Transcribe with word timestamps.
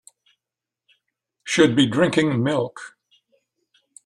Should 1.43 1.75
be 1.75 1.85
drinking 1.85 2.41
milk. 2.41 2.79